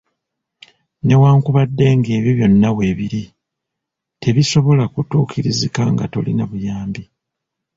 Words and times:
Newankubadde 1.07 1.85
nga 1.97 2.11
ebyo 2.17 2.31
byonna 2.37 2.69
weebiri, 2.75 3.23
tebisobola 4.21 4.83
kutuukirizika 4.93 5.81
nga 5.93 6.05
tolina 6.13 6.43
buyambi. 6.51 7.03